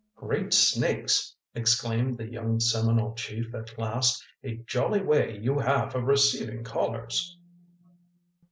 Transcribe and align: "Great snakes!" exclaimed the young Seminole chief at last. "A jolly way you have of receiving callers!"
"Great 0.15 0.51
snakes!" 0.51 1.35
exclaimed 1.53 2.17
the 2.17 2.25
young 2.27 2.59
Seminole 2.59 3.13
chief 3.13 3.53
at 3.53 3.77
last. 3.77 4.25
"A 4.43 4.55
jolly 4.65 5.03
way 5.03 5.37
you 5.37 5.59
have 5.59 5.93
of 5.93 6.05
receiving 6.05 6.63
callers!" 6.63 7.37